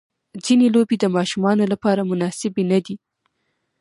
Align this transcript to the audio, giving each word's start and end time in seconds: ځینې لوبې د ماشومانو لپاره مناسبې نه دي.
ځینې 0.45 0.67
لوبې 0.75 0.95
د 0.99 1.05
ماشومانو 1.15 1.63
لپاره 1.73 2.07
مناسبې 2.11 2.63
نه 2.71 2.79
دي. 2.85 2.95